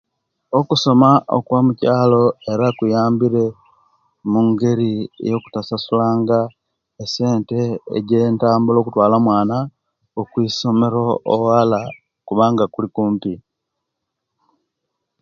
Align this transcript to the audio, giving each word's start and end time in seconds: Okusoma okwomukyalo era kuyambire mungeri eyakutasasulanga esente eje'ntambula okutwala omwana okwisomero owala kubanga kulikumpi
Okusoma 0.59 1.09
okwomukyalo 1.37 2.23
era 2.51 2.67
kuyambire 2.77 3.43
mungeri 4.31 4.93
eyakutasasulanga 5.23 6.39
esente 7.03 7.59
eje'ntambula 7.97 8.77
okutwala 8.79 9.13
omwana 9.19 9.57
okwisomero 10.19 11.05
owala 11.33 11.79
kubanga 12.27 12.63
kulikumpi 12.73 13.33